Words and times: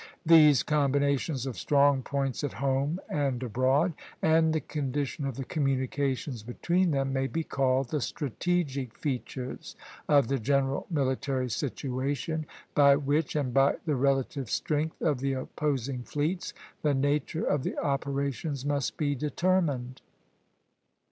These 0.25 0.63
combinations 0.63 1.45
of 1.45 1.59
strong 1.59 2.01
points 2.01 2.43
at 2.43 2.53
home 2.53 2.99
and 3.07 3.43
abroad, 3.43 3.93
and 4.19 4.51
the 4.51 4.59
condition 4.59 5.25
of 5.27 5.35
the 5.37 5.45
communications 5.45 6.41
between 6.41 6.89
them, 6.89 7.13
may 7.13 7.27
be 7.27 7.43
called 7.43 7.89
the 7.89 8.01
strategic 8.01 8.97
features 8.97 9.75
of 10.09 10.27
the 10.27 10.39
general 10.39 10.87
military 10.89 11.51
situation, 11.51 12.47
by 12.73 12.95
which, 12.95 13.35
and 13.35 13.53
by 13.53 13.75
the 13.85 13.95
relative 13.95 14.49
strength 14.49 14.99
of 15.03 15.19
the 15.19 15.33
opposing 15.33 16.01
fleets, 16.01 16.51
the 16.81 16.95
nature 16.95 17.45
of 17.45 17.61
the 17.61 17.77
operations 17.77 18.65
must 18.65 18.97
be 18.97 19.13
determined. 19.13 20.01